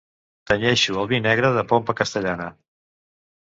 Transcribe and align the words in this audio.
Tenyeixo 0.51 0.95
el 1.03 1.11
vi 1.11 1.21
negre 1.27 1.53
de 1.59 1.67
pompa 1.75 1.97
castellana. 2.03 2.51